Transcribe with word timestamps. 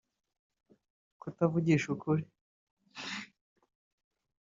kutavugisha 1.21 1.87
ukuri 1.95 2.23